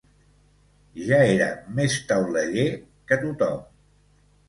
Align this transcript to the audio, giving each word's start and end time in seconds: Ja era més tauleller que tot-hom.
Ja 1.09 1.19
era 1.35 1.51
més 1.81 1.99
tauleller 2.09 2.67
que 3.13 3.23
tot-hom. 3.25 3.65